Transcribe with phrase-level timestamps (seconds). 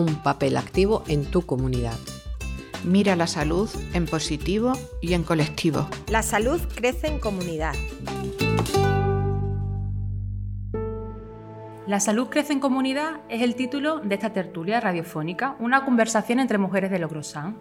[0.00, 1.98] un papel activo en tu comunidad.
[2.84, 5.86] Mira la salud en positivo y en colectivo.
[6.08, 7.74] La salud crece en comunidad.
[11.86, 16.56] La salud crece en comunidad es el título de esta tertulia radiofónica, una conversación entre
[16.56, 17.58] mujeres de Logrosán,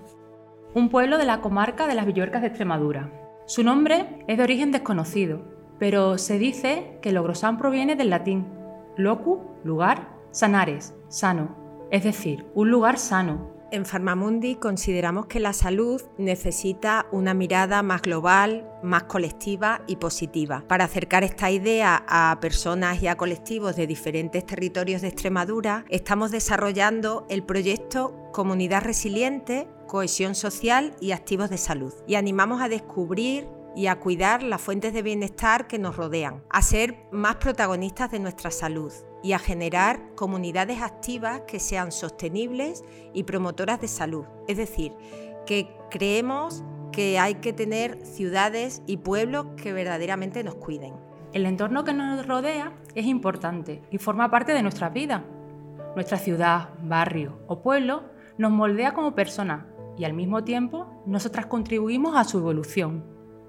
[0.75, 3.11] un pueblo de la comarca de las Villuercas de Extremadura.
[3.47, 5.41] Su nombre es de origen desconocido,
[5.79, 8.45] pero se dice que Logrosán proviene del latín
[8.97, 11.55] locu, lugar, sanares, sano,
[11.91, 18.01] es decir, un lugar sano, en Farmamundi consideramos que la salud necesita una mirada más
[18.01, 20.63] global, más colectiva y positiva.
[20.67, 26.31] Para acercar esta idea a personas y a colectivos de diferentes territorios de Extremadura, estamos
[26.31, 31.93] desarrollando el proyecto Comunidad Resiliente, Cohesión Social y Activos de Salud.
[32.07, 36.63] Y animamos a descubrir y a cuidar las fuentes de bienestar que nos rodean, a
[36.63, 43.23] ser más protagonistas de nuestra salud y a generar comunidades activas que sean sostenibles y
[43.23, 44.25] promotoras de salud.
[44.47, 44.93] Es decir,
[45.45, 50.93] que creemos que hay que tener ciudades y pueblos que verdaderamente nos cuiden.
[51.33, 55.23] El entorno que nos rodea es importante y forma parte de nuestra vida.
[55.95, 58.03] Nuestra ciudad, barrio o pueblo
[58.37, 59.65] nos moldea como personas
[59.97, 63.03] y al mismo tiempo nosotras contribuimos a su evolución.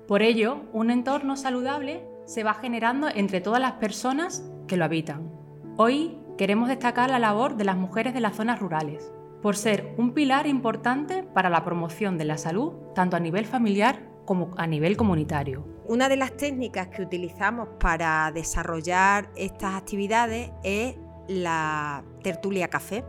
[0.06, 5.39] Por ello, un entorno saludable se va generando entre todas las personas que lo habitan.
[5.76, 10.12] Hoy queremos destacar la labor de las mujeres de las zonas rurales, por ser un
[10.12, 14.96] pilar importante para la promoción de la salud, tanto a nivel familiar como a nivel
[14.96, 15.64] comunitario.
[15.86, 20.96] Una de las técnicas que utilizamos para desarrollar estas actividades es
[21.28, 23.04] la tertulia café,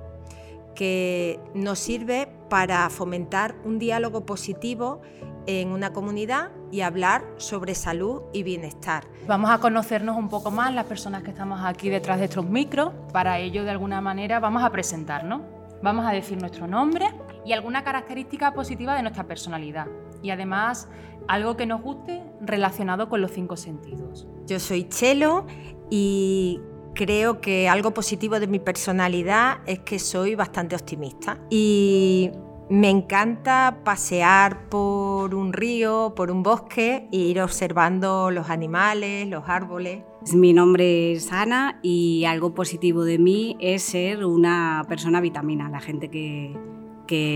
[0.75, 5.01] que nos sirve para fomentar un diálogo positivo
[5.47, 9.05] en una comunidad y hablar sobre salud y bienestar.
[9.27, 12.93] Vamos a conocernos un poco más las personas que estamos aquí detrás de estos micros.
[13.11, 15.41] Para ello, de alguna manera, vamos a presentarnos.
[15.83, 17.07] Vamos a decir nuestro nombre
[17.45, 19.87] y alguna característica positiva de nuestra personalidad.
[20.21, 20.87] Y además,
[21.27, 24.27] algo que nos guste relacionado con los cinco sentidos.
[24.45, 25.47] Yo soy Chelo
[25.89, 26.59] y
[26.93, 31.39] creo que algo positivo de mi personalidad es que soy bastante optimista.
[31.49, 32.31] Y
[32.71, 39.43] me encanta pasear por un río, por un bosque e ir observando los animales, los
[39.49, 40.03] árboles.
[40.33, 45.69] Mi nombre es Ana y algo positivo de mí es ser una persona vitamina.
[45.69, 46.55] La gente que,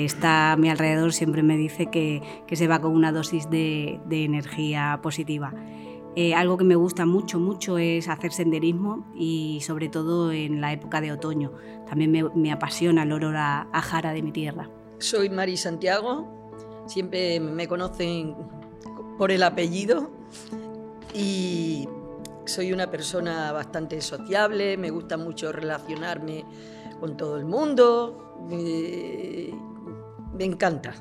[0.05, 5.01] está a mi alrededor siempre me dice que, se va con una dosis de, energía
[5.03, 5.53] positiva.
[6.15, 10.71] Eh, algo que me gusta mucho, mucho es hacer senderismo y sobre todo en la
[10.71, 11.51] época de otoño.
[11.89, 14.69] También me, apasiona el olor a jara de mi tierra.
[14.99, 18.35] Soy Mari Santiago, siempre me conocen
[19.17, 20.11] por el apellido.
[21.13, 21.87] Y
[22.45, 26.45] soy una persona bastante sociable, me gusta mucho relacionarme
[26.99, 30.93] con todo el mundo, me, encanta.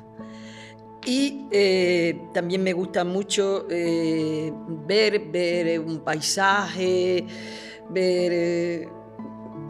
[1.05, 4.51] Y eh, también me gusta mucho eh,
[4.87, 7.25] ver, ver un paisaje,
[7.89, 8.89] ver eh,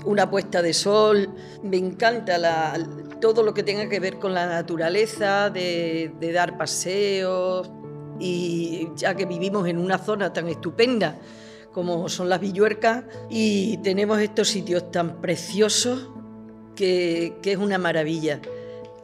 [0.03, 1.29] una puesta de sol.
[1.63, 2.38] Me encanta
[3.22, 7.72] todo lo que tenga que ver con la naturaleza, de, dar paseos.
[8.19, 11.17] Y ya que vivimos en una zona tan estupenda
[11.73, 16.09] como son las Villuercas y tenemos estos sitios tan preciosos
[16.75, 18.39] que es una maravilla.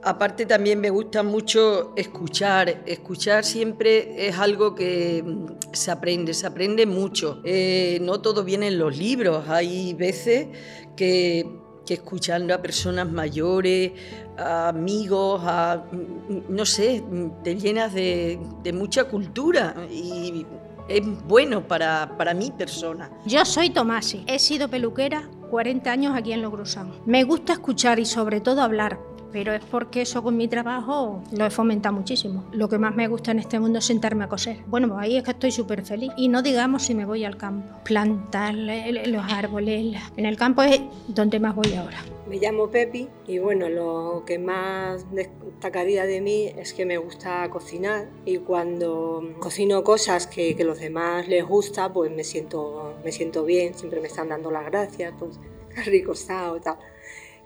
[0.04, 2.84] Aparte también me gusta mucho escuchar.
[2.88, 7.42] Escuchar siempre es algo que mm, se aprende, se aprende mucho.
[7.44, 9.48] Eh, no todo viene en los libros.
[9.48, 10.48] Hay veces
[10.96, 11.46] que,
[11.88, 13.92] escuchando a personas mayores,
[14.38, 17.04] a amigos, a, mm, no sé,
[17.44, 18.40] te llenas de,
[18.74, 20.46] mucha cultura y
[20.88, 23.12] es bueno para, para mi persona.
[23.26, 26.94] Yo soy Tomasi, he sido peluquera 40 años aquí en Logrosán.
[27.06, 31.46] Me gusta escuchar y sobre todo hablar pero es porque eso con mi trabajo lo
[31.46, 32.46] he fomentado muchísimo.
[32.52, 34.58] Lo que más me gusta en este mundo es sentarme a coser.
[34.68, 36.12] Bueno, pues ahí es que estoy súper feliz.
[36.18, 40.02] Y no digamos si me voy al campo, plantar los árboles.
[40.18, 41.98] En el campo es donde más voy ahora.
[42.28, 47.50] Me llamo Pepi y bueno, lo que más destacaría de mí es que me gusta
[47.50, 53.12] cocinar y cuando cocino cosas que, que los demás les gusta, pues me siento, me
[53.12, 55.40] siento bien, siempre me están dando las gracias, pues
[55.86, 56.78] rico está o tal.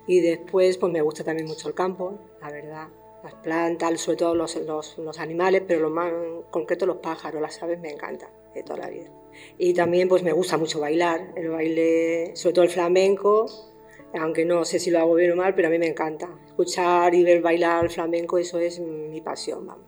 [0.07, 2.88] Y después, pues me gusta también mucho el campo, la verdad.
[3.24, 6.13] Las plantas, sobre todo los, los, los animales, pero lo más
[6.52, 9.10] concreto los pájaros, las aves me encantan de toda la vida.
[9.57, 13.48] Y también pues me gusta mucho bailar, el baile, sobre todo el flamenco,
[14.13, 16.30] aunque no sé si lo hago bien o mal, pero a mí me encanta.
[16.46, 19.66] Escuchar y ver bailar el flamenco, eso es mi pasión.
[19.66, 19.86] Vamos.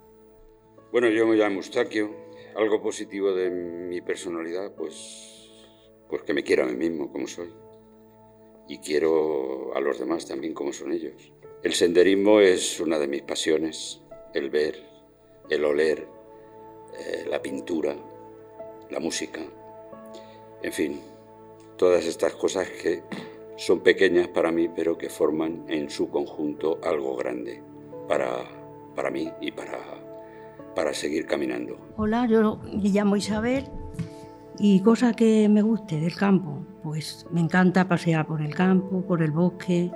[0.91, 2.09] Bueno, yo me llamo Eustaquio.
[2.55, 5.51] Algo positivo de mi personalidad, pues,
[6.09, 7.53] pues que me quiero a mí mismo como soy
[8.67, 11.31] y quiero a los demás también como son ellos.
[11.63, 14.01] El senderismo es una de mis pasiones,
[14.33, 14.83] el ver,
[15.49, 16.07] el oler,
[16.99, 17.95] eh, la pintura,
[18.89, 19.41] la música,
[20.61, 20.99] en fin,
[21.77, 23.03] todas estas cosas que
[23.55, 27.61] son pequeñas para mí, pero que forman en su conjunto algo grande
[28.07, 28.43] para,
[28.95, 29.79] para mí y para,
[30.75, 31.77] para seguir caminando.
[31.97, 33.65] Hola, yo me llamo Isabel
[34.59, 39.21] y cosa que me guste del campo, pues me encanta pasear por el campo, por
[39.21, 39.91] el bosque.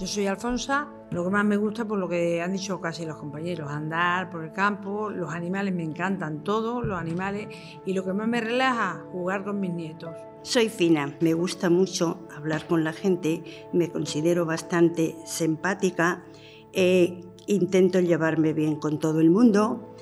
[0.00, 3.18] Yo soy Alfonsa, lo que más me gusta por lo que han dicho casi los
[3.18, 7.46] compañeros, andar por el campo, los animales me encantan, todos los animales.
[7.86, 10.10] Y lo que más me relaja, jugar con mis nietos.
[10.42, 16.24] Soy Fina, me gusta mucho hablar con la gente, me considero bastante simpática,
[16.72, 19.94] e intento llevarme bien con todo el mundo.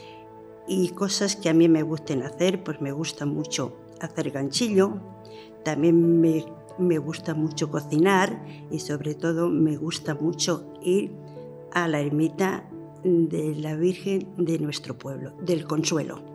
[0.66, 4.98] Y cosas que a mí me gusten hacer, pues me gusta mucho hacer ganchillo,
[5.64, 6.44] también me,
[6.78, 11.12] me gusta mucho cocinar y sobre todo me gusta mucho ir
[11.72, 12.64] a la ermita
[13.04, 16.32] de la Virgen de nuestro pueblo, del Consuelo.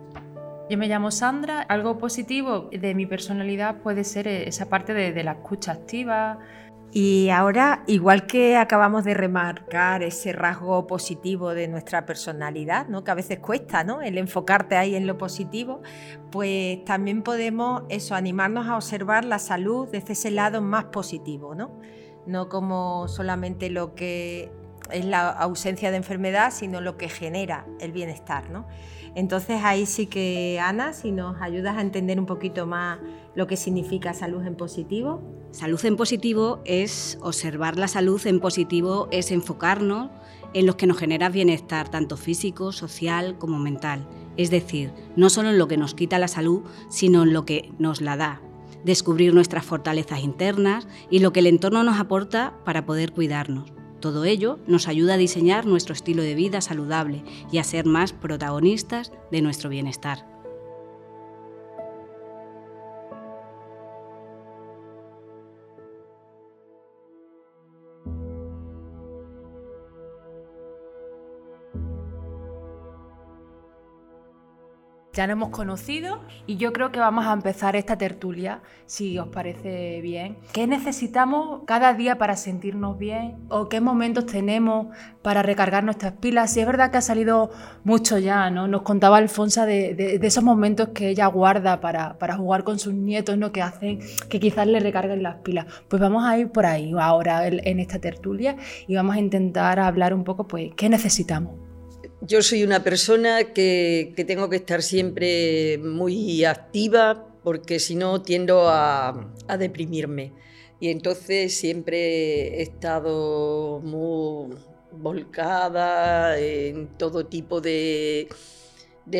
[0.70, 1.62] Yo me llamo Sandra.
[1.62, 6.40] Algo positivo de mi personalidad puede ser esa parte de, la escucha activa,
[6.90, 13.04] y ahora, igual que acabamos de remarcar ese rasgo positivo de nuestra personalidad, ¿no?
[13.04, 14.00] que a veces cuesta ¿no?
[14.00, 15.82] el enfocarte ahí en lo positivo,
[16.30, 21.78] pues también podemos eso, animarnos a observar la salud desde ese lado más positivo, ¿no?
[22.26, 24.50] no como solamente lo que
[24.90, 28.48] es la ausencia de enfermedad, sino lo que genera el bienestar.
[28.48, 28.66] ¿no?
[29.18, 33.00] Entonces ahí sí que, Ana, si nos ayudas a entender un poquito más
[33.34, 35.20] lo que significa salud en positivo.
[35.50, 40.12] Salud en positivo es observar la salud en positivo, es enfocarnos
[40.54, 44.06] en lo que nos genera bienestar, tanto físico, social como mental.
[44.36, 47.72] Es decir, no solo en lo que nos quita la salud, sino en lo que
[47.80, 48.40] nos la da.
[48.84, 53.77] Descubrir nuestras fortalezas internas y lo que el entorno nos aporta para poder cuidarnos.
[54.00, 58.12] Todo ello nos ayuda a diseñar nuestro estilo de vida saludable y a ser más
[58.12, 60.37] protagonistas de nuestro bienestar.
[75.18, 79.26] Ya nos hemos conocido y yo creo que vamos a empezar esta tertulia, si os
[79.26, 80.36] parece bien.
[80.52, 83.34] ¿Qué necesitamos cada día para sentirnos bien?
[83.48, 86.52] ¿O qué momentos tenemos para recargar nuestras pilas?
[86.52, 87.50] Si es verdad que ha salido
[87.82, 88.68] mucho ya, ¿no?
[88.68, 93.36] Nos contaba Alfonso de, esos momentos que ella guarda para, para, jugar con sus nietos,
[93.36, 93.50] ¿no?
[93.50, 93.98] Que hacen
[94.28, 95.66] que quizás le recarguen las pilas.
[95.88, 98.54] Pues vamos a ir por ahí ahora en esta tertulia
[98.86, 101.67] y vamos a intentar hablar un poco, pues, ¿qué necesitamos?
[102.20, 108.68] Yo soy una persona que, tengo que estar siempre muy activa porque si no tiendo
[108.68, 110.32] a, deprimirme.
[110.80, 114.56] Y entonces siempre he estado muy
[114.90, 118.28] volcada en todo tipo de,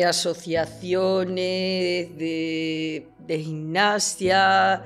[0.05, 4.83] asociaciones, de, gimnasia.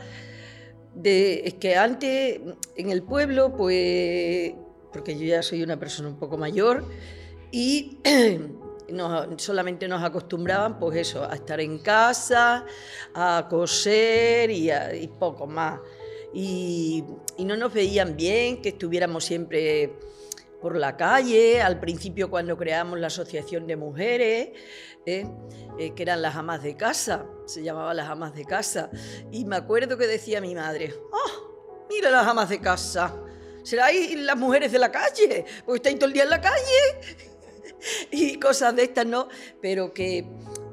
[1.03, 2.41] es que antes
[2.77, 4.53] en el pueblo, pues,
[4.91, 6.85] porque yo ya soy una persona un poco mayor,
[7.55, 7.99] y
[9.37, 12.65] solamente nos acostumbraban pues eso, a estar en casa,
[13.13, 14.71] a coser y,
[15.19, 15.79] poco más.
[16.33, 17.03] Y,
[17.37, 19.93] no nos veían bien que estuviéramos siempre
[20.59, 24.49] por la calle, al principio cuando creamos la Asociación de Mujeres,
[25.05, 25.27] ¿eh?
[25.77, 28.89] Eh, que eran las amas de casa, se llamaban las amas de casa.
[29.31, 33.13] Y me acuerdo que decía mi madre, ¡oh, mira las amas de casa!
[33.63, 35.45] ¿Será las mujeres de la calle?
[35.65, 37.32] Porque estáis todo el día en la calle.
[38.11, 39.27] y cosas de estas, ¿no?
[39.61, 40.25] Pero que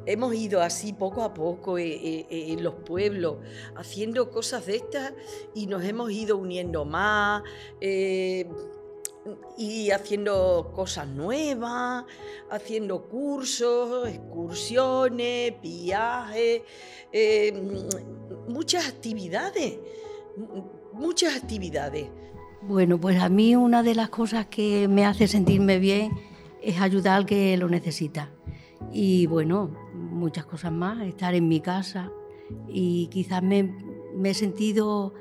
[0.06, 3.38] hemos ido así poco a poco eh, eh, eh, en los pueblos
[3.76, 5.12] haciendo cosas de estas
[5.54, 7.42] y nos hemos ido uniendo más
[9.58, 12.04] y haciendo cosas nuevas,
[12.50, 16.62] haciendo cursos, excursiones, viajes,
[18.48, 19.78] muchas actividades,
[20.92, 22.08] muchas actividades.
[22.62, 26.29] Bueno, pues a mí una de las cosas que me hace sentirme bien
[26.62, 28.30] es ayudar al que lo necesita.
[28.92, 32.10] Y bueno, muchas cosas más, estar en mi casa
[32.68, 33.74] y quizás me,
[34.24, 35.14] he sentido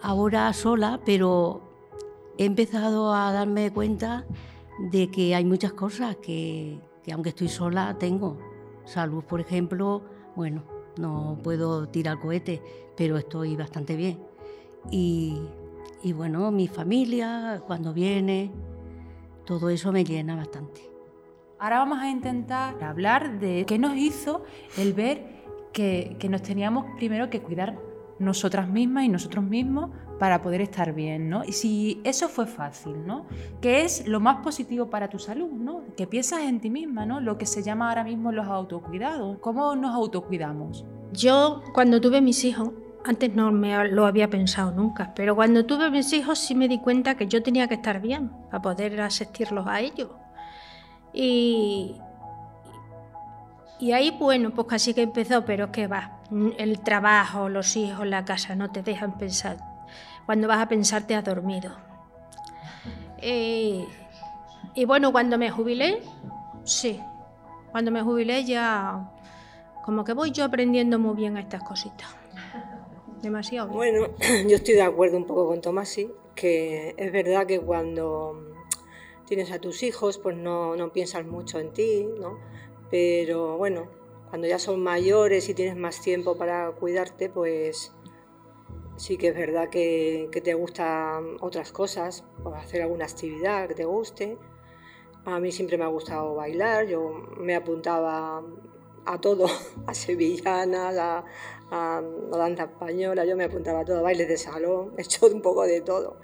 [0.00, 1.62] ahora sola, pero
[2.36, 4.26] he empezado a darme cuenta
[4.90, 6.78] de que hay muchas cosas que,
[7.12, 8.38] aunque estoy sola tengo.
[8.84, 10.02] Salud, por ejemplo,
[10.36, 10.62] bueno,
[10.96, 12.60] no puedo tirar cohetes,
[12.96, 14.18] pero estoy bastante bien.
[14.90, 15.36] Y,
[16.02, 18.52] y bueno, mi familia, cuando viene,
[19.48, 20.82] todo eso me llena bastante.
[21.58, 24.44] Ahora vamos a intentar hablar de qué nos hizo
[24.76, 25.38] el ver
[25.72, 27.78] que, nos teníamos primero que cuidar
[28.18, 29.88] nosotras mismas y nosotros mismos
[30.18, 31.46] para poder estar bien, ¿no?
[31.46, 33.24] Y si eso fue fácil, ¿no?
[33.62, 35.82] ¿Qué es lo más positivo para tu salud, ¿no?
[35.96, 37.18] Que piensas en ti misma, ¿no?
[37.18, 39.38] Lo que se llama ahora mismo los autocuidados.
[39.38, 40.84] ¿Cómo nos autocuidamos?
[41.14, 42.72] Yo cuando tuve mis hijos,
[43.04, 46.78] antes no me lo había pensado nunca, pero cuando tuve mis hijos sí me di
[46.78, 50.10] cuenta que yo tenía que estar bien para poder asistirlos a ellos.
[51.12, 51.96] Y,
[53.92, 56.18] ahí, bueno, pues casi que empezó, pero es que va,
[56.58, 59.56] el trabajo, los hijos, la casa no te dejan pensar.
[60.26, 61.76] Cuando vas a pensar te has dormido.
[63.20, 66.02] Y bueno, cuando me jubilé,
[66.64, 67.00] sí,
[67.72, 69.10] cuando me jubilé ya
[69.84, 72.14] como que voy yo aprendiendo muy bien estas cositas.
[73.22, 73.68] Demasiado.
[73.68, 74.08] Bueno,
[74.48, 78.54] yo estoy de acuerdo un poco con Tomasi, que es verdad que cuando
[79.26, 82.38] tienes a tus hijos, pues no, no piensas mucho en ti, ¿no?
[82.90, 83.88] Pero bueno,
[84.28, 87.92] cuando ya son mayores y tienes más tiempo para cuidarte, pues
[88.96, 93.74] sí que es verdad que, que te gustan otras cosas, o hacer alguna actividad que
[93.74, 94.38] te guste.
[95.24, 98.42] A mí siempre me ha gustado bailar, yo me apuntaba
[99.08, 99.46] a todo,
[99.86, 101.24] a sevillanas, a,
[101.70, 105.42] a, danza española, yo me apuntaba a todo, a bailes de salón, he hecho un
[105.42, 106.18] poco de todo.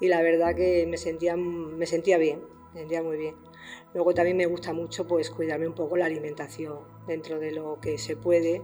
[0.00, 2.40] Y la verdad que me sentía, me sentía bien,
[2.72, 3.34] me sentía muy bien.
[3.92, 7.98] Luego también me gusta mucho pues cuidarme un poco la alimentación dentro de lo que
[7.98, 8.62] se puede.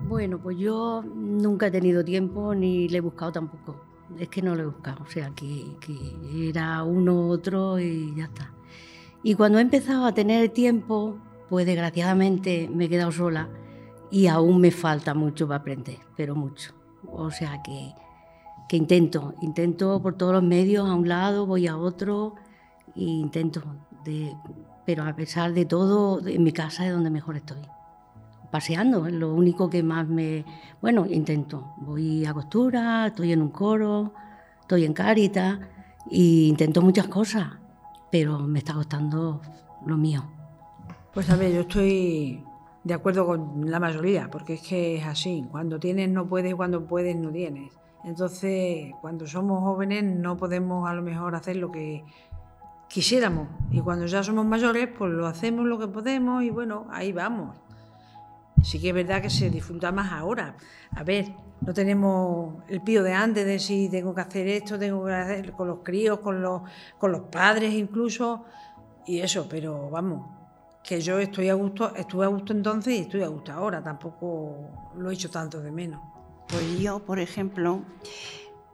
[0.00, 3.80] Bueno, pues yo nunca he tenido tiempo ni le he buscado tampoco.
[4.18, 8.24] Es que no lo he buscado, o sea, que, que era uno otro y ya
[8.24, 8.52] está.
[9.22, 11.18] Y cuando he empezado a tener tiempo,
[11.48, 13.48] pues desgraciadamente me he quedado sola
[14.10, 16.74] y aún me falta mucho para aprender, pero mucho.
[17.10, 17.92] O sea que,
[18.68, 22.34] que intento, intento por todos los medios, a un lado, voy a otro
[22.94, 23.62] e intento.
[24.04, 24.34] De,
[24.84, 27.62] pero a pesar de todo, en mi casa es donde mejor estoy.
[28.50, 30.44] Paseando, es lo único que más me...
[30.80, 31.74] Bueno, intento.
[31.78, 34.14] Voy a costura, estoy en un coro,
[34.60, 35.58] estoy en Caritas
[36.10, 37.48] e intento muchas cosas,
[38.10, 39.40] pero me está costando
[39.84, 40.35] lo mío.
[41.16, 42.44] Pues a ver, yo estoy
[42.84, 45.46] de acuerdo con la mayoría, porque es que es así.
[45.50, 47.72] Cuando tienes no puedes, cuando puedes no tienes.
[48.04, 52.04] Entonces, cuando somos jóvenes no podemos a lo mejor hacer lo que
[52.86, 53.48] quisiéramos.
[53.70, 57.56] Y cuando ya somos mayores, pues lo hacemos lo que podemos y bueno, ahí vamos.
[58.62, 60.54] Sí que es verdad que se disfruta más ahora.
[60.94, 61.32] A ver,
[61.62, 65.52] no tenemos el pío de antes de si tengo que hacer esto, tengo que hacer
[65.52, 66.60] con los críos, con los,
[66.98, 68.44] con los padres incluso,
[69.06, 70.36] y eso, pero vamos,
[70.86, 74.70] que yo estoy a gusto, estuve a gusto entonces y estoy a gusto ahora, tampoco
[74.96, 76.00] lo he hecho tanto de menos.
[76.48, 77.82] Pues yo, por ejemplo,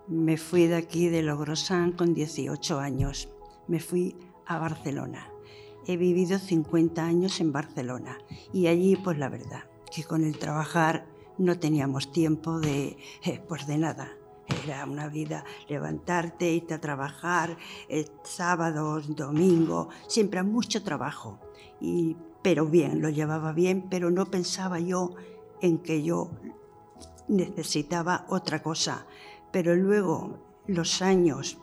[0.09, 3.31] me fui de aquí de Logrosán con 18 años.
[3.67, 4.15] Me fui
[4.47, 5.27] a Barcelona.
[5.87, 8.19] He vivido 50 años en Barcelona
[8.53, 11.07] y allí, pues la verdad, que con el trabajar
[11.39, 14.13] no teníamos tiempo de, eh, pues de nada.
[14.65, 17.57] Era una vida levantarte, irte a trabajar,
[17.89, 21.41] eh, sábados, domingo, siempre mucho trabajo
[22.43, 25.15] pero bien, lo llevaba bien, pero no pensaba yo
[25.61, 26.31] en que yo
[27.29, 29.07] necesitaba otra cosa.
[29.53, 31.59] Pero luego los años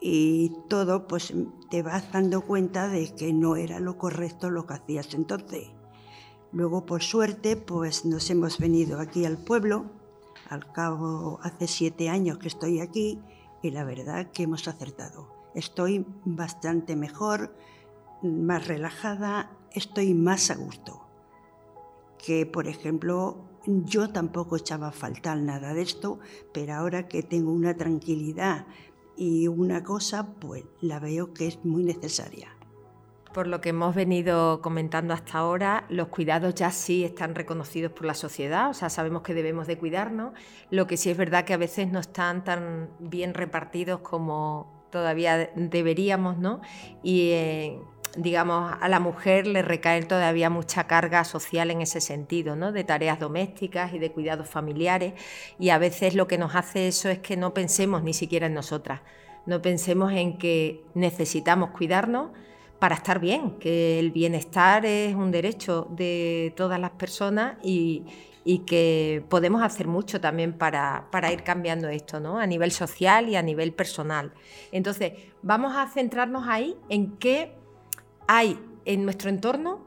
[0.00, 1.34] y todo, pues
[1.70, 5.68] te vas dando cuenta de que no era lo correcto lo que hacías entonces.
[6.52, 9.86] Luego, por suerte, pues nos hemos venido aquí al pueblo.
[10.48, 13.20] Al cabo, hace siete años que estoy aquí
[13.62, 15.28] y la verdad que hemos acertado.
[15.54, 17.54] Estoy bastante mejor,
[18.22, 21.06] más relajada, estoy más a gusto.
[22.18, 26.18] Que, por ejemplo, yo tampoco echaba a faltar nada de esto,
[26.52, 28.66] pero ahora que tengo una tranquilidad
[29.16, 32.48] y una cosa, pues la veo que es muy necesaria.
[33.34, 38.06] Por lo que hemos venido comentando hasta ahora, los cuidados ya sí están reconocidos por
[38.06, 40.32] la sociedad, o sea, sabemos que debemos de cuidarnos,
[40.70, 45.50] lo que sí es verdad que a veces no están tan bien repartidos como todavía
[45.54, 46.60] deberíamos, ¿no?
[47.04, 47.32] Y
[48.16, 52.72] digamos, a la mujer le recae todavía mucha carga social en ese sentido, ¿no?
[52.72, 55.14] de tareas domésticas y de cuidados familiares,
[55.58, 58.54] y a veces lo que nos hace eso es que no pensemos ni siquiera en
[58.54, 59.00] nosotras,
[59.46, 62.30] no pensemos en que necesitamos cuidarnos
[62.78, 68.04] para estar bien, que el bienestar es un derecho de todas las personas y,
[68.66, 72.40] que podemos hacer mucho también para, para, ir cambiando esto, ¿no?
[72.40, 74.32] A nivel social y a nivel personal.
[74.72, 77.59] Entonces, vamos a centrarnos ahí en qué
[78.32, 79.80] hay en nuestro entorno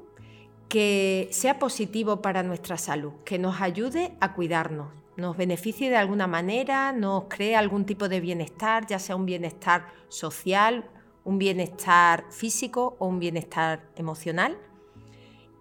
[0.68, 6.28] que sea positivo para nuestra salud, que nos ayude a cuidarnos, nos beneficie de alguna
[6.28, 10.84] manera, nos cree algún tipo de bienestar, ya sea un bienestar social,
[11.24, 14.58] un bienestar físico o un bienestar emocional.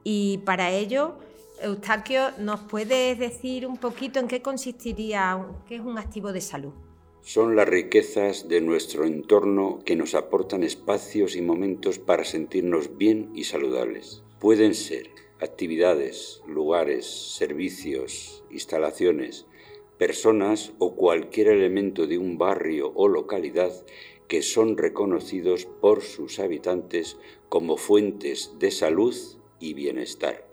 [0.02, 1.20] Y para ello,
[1.60, 6.72] Eustaquio, ¿nos puedes decir un poquito en qué consistiría, qué es un activo de salud?
[7.22, 13.30] Son las riquezas de nuestro entorno que nos aportan espacios y momentos para sentirnos bien
[13.32, 14.24] y saludables.
[14.40, 15.08] Pueden ser
[15.40, 19.46] actividades, lugares, servicios, instalaciones,
[19.98, 23.72] personas o cualquier elemento de un barrio o localidad
[24.26, 29.14] que son reconocidos por sus habitantes como fuentes de salud
[29.60, 30.51] y bienestar.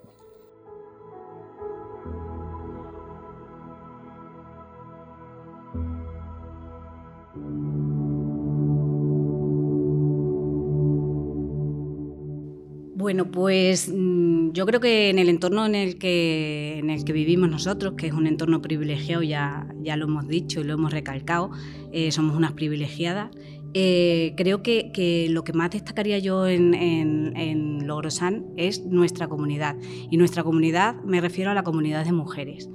[13.20, 17.12] Bueno, pues mm, yo creo que en el entorno en el que, en el que
[17.12, 20.94] vivimos nosotros, que es un entorno privilegiado, ya, ya lo hemos dicho y lo hemos
[20.94, 21.52] recalcado,
[21.92, 23.30] eh, somos unas privilegiadas.
[23.74, 29.76] Eh, creo que, lo que más destacaría yo en, en, Logrosan es nuestra comunidad.
[30.10, 32.70] Y nuestra comunidad me refiero a la comunidad de mujeres.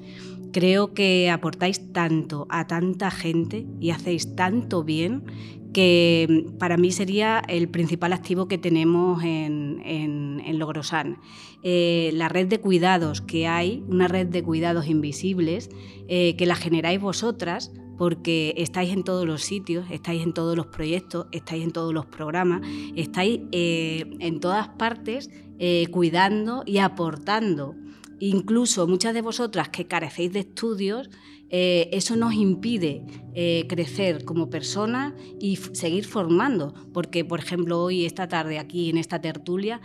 [0.53, 5.25] Creo que aportáis tanto a tanta gente y hacéis tanto bien
[5.75, 10.25] que para mí sería el principal activo que tenemos en, en.
[11.63, 15.71] Eh, la red de cuidados que hay, una red de cuidados invisibles,
[16.09, 20.67] eh, que la generáis vosotras, porque estáis en todos los sitios, estáis en todos los
[20.67, 22.63] proyectos, estáis en todos los programas,
[22.97, 25.31] estáis eh, en todas partes
[25.91, 27.75] cuidando y aportando.
[28.21, 31.11] Incluso muchas de vosotras que carecéis de estudios,
[31.57, 33.05] eh, eso nos impide
[33.35, 38.97] eh, crecer como personas y seguir formando, porque por ejemplo hoy, esta tarde, aquí en
[38.97, 39.81] esta tertulia,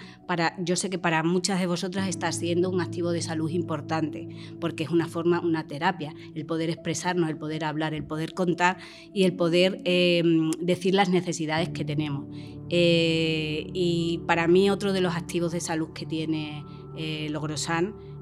[0.59, 4.83] yo sé que para muchas de vosotras está siendo un activo de salud importante, porque
[4.83, 8.77] es una forma, una terapia, el poder expresarnos, el poder hablar, el poder contar
[9.13, 10.23] y el poder eh,
[10.59, 12.25] decir las necesidades que tenemos.
[12.71, 16.63] y para mí otro de los activos de salud que tiene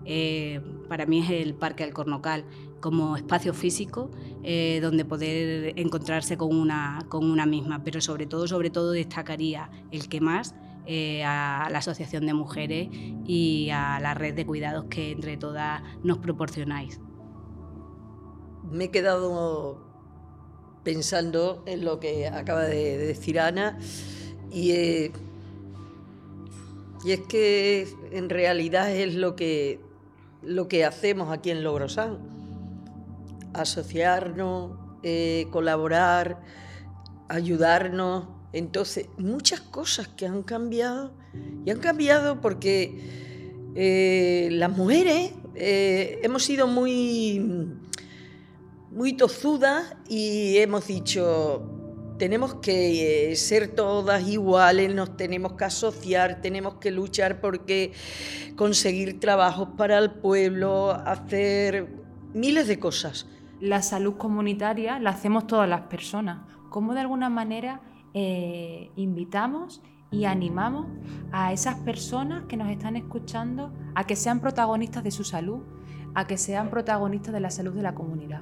[0.08, 2.46] Logrosan, para mí es el Parque Alcornocal
[2.80, 4.10] como espacio físico
[4.44, 9.70] eh, donde poder encontrarse con una, con una misma, pero sobre todo, sobre todo destacaría
[9.92, 12.88] el que más eh, a la Asociación de Mujeres
[13.26, 17.02] y a la red de cuidados que entre todas nos proporcionáis.
[18.72, 19.86] Me he quedado
[20.84, 23.78] pensando en lo que acaba de, decir Ana
[24.52, 25.12] y, eh,
[27.04, 29.82] y es que en realidad es lo que,
[30.41, 32.38] lo que hacemos aquí en Logrosán
[33.58, 34.71] asociarnos,
[35.04, 36.41] eh, colaborar,
[37.28, 38.28] ayudarnos.
[38.54, 41.13] Entonces, muchas cosas que han cambiado
[41.65, 47.73] y han cambiado porque eh, las mujeres eh, hemos sido muy,
[48.91, 51.77] muy tozudas y hemos dicho,
[52.17, 57.93] tenemos que ser todas iguales, nos tenemos que asociar, tenemos que luchar porque
[58.56, 61.88] conseguir trabajos para el pueblo, hacer
[62.34, 63.27] miles de cosas
[63.60, 66.39] la salud comunitaria la hacemos todas las personas.
[66.69, 67.82] ¿Cómo de alguna manera
[68.13, 70.88] eh, invitamos y animamos
[71.32, 75.62] a esas personas que nos están escuchando a que sean protagonistas de su salud,
[76.13, 78.41] a que sean protagonistas de la salud de la comunidad?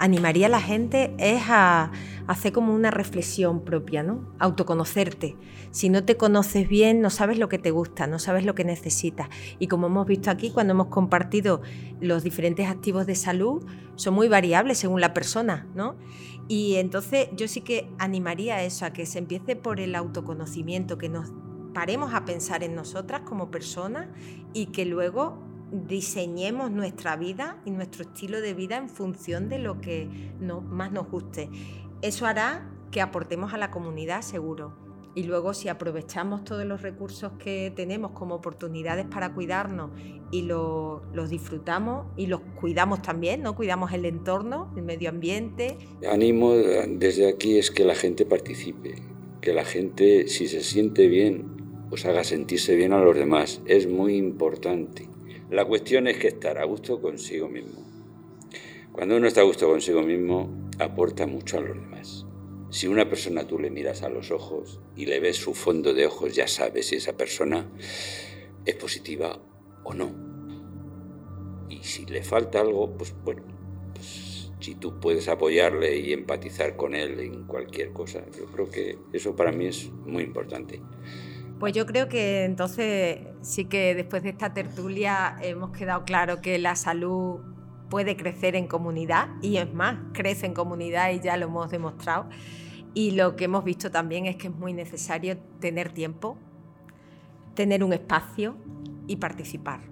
[0.00, 1.92] Animaría a la gente es a,
[2.26, 4.32] hacer como una reflexión propia, ¿no?
[4.38, 5.36] Autoconocerte.
[5.72, 8.64] Si no te conoces bien, no sabes lo que te gusta, no sabes lo que
[8.64, 9.28] necesitas.
[9.58, 11.60] Y como hemos visto aquí, cuando hemos compartido
[12.00, 13.64] los diferentes activos de salud,
[13.96, 15.96] son muy variables según la persona, ¿no?
[16.46, 20.98] Y entonces yo sí que animaría a eso, a que se empiece por el autoconocimiento,
[20.98, 21.32] que nos
[21.74, 24.06] paremos a pensar en nosotras como personas
[24.52, 29.80] y que luego diseñemos nuestra vida y nuestro estilo de vida en función de lo
[29.80, 30.08] que
[30.68, 31.48] más nos guste.
[32.02, 34.74] Eso hará que aportemos a la comunidad seguro.
[35.12, 39.90] Y luego si aprovechamos todos los recursos que tenemos como oportunidades para cuidarnos
[40.30, 43.56] y los disfrutamos y los cuidamos también, ¿no?
[43.56, 45.76] Cuidamos el entorno, el medio ambiente.
[46.08, 48.94] Animo desde aquí es que la gente participe,
[49.40, 53.62] que la gente si se siente bien, pues haga sentirse bien a los demás.
[53.66, 55.09] Es muy importante.
[55.50, 57.84] La cuestión es que estar a gusto consigo mismo.
[58.92, 62.24] Cuando uno está a gusto consigo mismo, aporta mucho a los demás.
[62.70, 66.06] Si una persona tú le miras a los ojos y le ves su fondo de
[66.06, 67.68] ojos, ya sabes si esa persona
[68.64, 69.42] es positiva
[69.82, 70.14] o no.
[71.68, 73.42] Y si le falta algo, pues bueno,
[73.92, 78.98] pues si tú puedes apoyarle y empatizar con él en cualquier cosa, yo creo que
[79.12, 80.80] eso para mí es muy importante.
[81.60, 86.58] Pues yo creo que entonces sí que después de esta tertulia hemos quedado claro que
[86.58, 87.40] la salud
[87.90, 92.30] puede crecer en comunidad y es más, crece en comunidad y ya lo hemos demostrado.
[92.94, 96.38] Y lo que hemos visto también es que es muy necesario tener tiempo,
[97.54, 98.56] tener un espacio
[99.06, 99.82] y participar.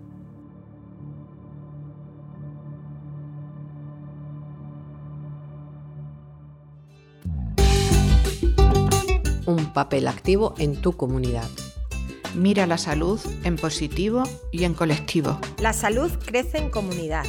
[9.48, 11.48] Un papel activo en tu comunidad.
[12.34, 15.40] Mira la salud en positivo y en colectivo.
[15.58, 17.24] La salud crece en comunidad.